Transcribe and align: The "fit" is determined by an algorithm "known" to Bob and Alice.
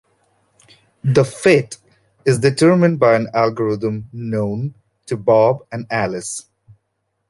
The 1.03 1.23
"fit" 1.23 1.77
is 2.25 2.39
determined 2.39 2.99
by 2.99 3.13
an 3.13 3.27
algorithm 3.35 4.09
"known" 4.11 4.73
to 5.05 5.15
Bob 5.15 5.59
and 5.71 5.85
Alice. 5.91 6.49